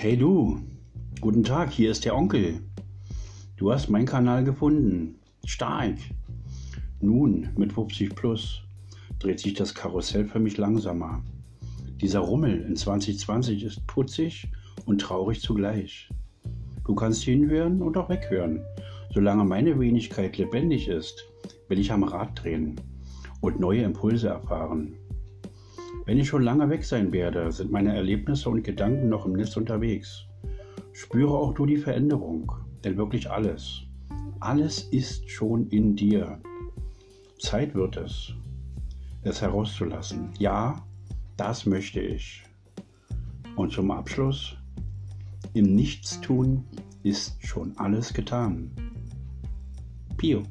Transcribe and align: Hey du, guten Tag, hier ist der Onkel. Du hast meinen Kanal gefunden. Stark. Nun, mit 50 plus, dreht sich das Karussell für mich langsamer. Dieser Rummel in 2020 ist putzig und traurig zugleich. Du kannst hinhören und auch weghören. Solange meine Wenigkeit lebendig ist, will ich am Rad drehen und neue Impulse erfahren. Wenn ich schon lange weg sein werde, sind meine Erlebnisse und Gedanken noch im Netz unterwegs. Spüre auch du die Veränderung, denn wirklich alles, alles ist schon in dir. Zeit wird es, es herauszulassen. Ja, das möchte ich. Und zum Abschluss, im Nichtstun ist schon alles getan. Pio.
Hey 0.00 0.16
du, 0.16 0.60
guten 1.20 1.42
Tag, 1.42 1.72
hier 1.72 1.90
ist 1.90 2.04
der 2.04 2.14
Onkel. 2.14 2.60
Du 3.56 3.72
hast 3.72 3.90
meinen 3.90 4.06
Kanal 4.06 4.44
gefunden. 4.44 5.16
Stark. 5.44 5.96
Nun, 7.00 7.48
mit 7.56 7.72
50 7.72 8.14
plus, 8.14 8.62
dreht 9.18 9.40
sich 9.40 9.54
das 9.54 9.74
Karussell 9.74 10.24
für 10.24 10.38
mich 10.38 10.56
langsamer. 10.56 11.24
Dieser 12.00 12.20
Rummel 12.20 12.60
in 12.60 12.76
2020 12.76 13.64
ist 13.64 13.84
putzig 13.88 14.48
und 14.86 15.00
traurig 15.00 15.40
zugleich. 15.40 16.08
Du 16.86 16.94
kannst 16.94 17.24
hinhören 17.24 17.82
und 17.82 17.96
auch 17.96 18.08
weghören. 18.08 18.60
Solange 19.12 19.42
meine 19.42 19.80
Wenigkeit 19.80 20.38
lebendig 20.38 20.86
ist, 20.86 21.24
will 21.66 21.80
ich 21.80 21.90
am 21.90 22.04
Rad 22.04 22.40
drehen 22.40 22.80
und 23.40 23.58
neue 23.58 23.82
Impulse 23.82 24.28
erfahren. 24.28 24.94
Wenn 26.08 26.16
ich 26.16 26.28
schon 26.28 26.42
lange 26.42 26.70
weg 26.70 26.86
sein 26.86 27.12
werde, 27.12 27.52
sind 27.52 27.70
meine 27.70 27.94
Erlebnisse 27.94 28.48
und 28.48 28.62
Gedanken 28.62 29.10
noch 29.10 29.26
im 29.26 29.34
Netz 29.34 29.58
unterwegs. 29.58 30.24
Spüre 30.94 31.34
auch 31.34 31.52
du 31.52 31.66
die 31.66 31.76
Veränderung, 31.76 32.50
denn 32.82 32.96
wirklich 32.96 33.30
alles, 33.30 33.82
alles 34.40 34.84
ist 34.84 35.28
schon 35.28 35.68
in 35.68 35.96
dir. 35.96 36.40
Zeit 37.38 37.74
wird 37.74 37.98
es, 37.98 38.32
es 39.22 39.42
herauszulassen. 39.42 40.30
Ja, 40.38 40.82
das 41.36 41.66
möchte 41.66 42.00
ich. 42.00 42.42
Und 43.56 43.74
zum 43.74 43.90
Abschluss, 43.90 44.56
im 45.52 45.74
Nichtstun 45.74 46.64
ist 47.02 47.36
schon 47.44 47.76
alles 47.76 48.14
getan. 48.14 48.70
Pio. 50.16 50.42